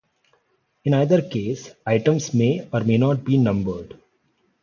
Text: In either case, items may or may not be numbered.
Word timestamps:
In 0.83 0.95
either 0.95 1.21
case, 1.21 1.75
items 1.85 2.33
may 2.33 2.67
or 2.73 2.79
may 2.79 2.97
not 2.97 3.23
be 3.23 3.37
numbered. 3.37 3.99